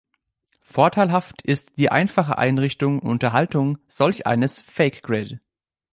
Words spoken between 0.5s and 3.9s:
Vorteilhaft ist die einfache Einrichtung und Unterhaltung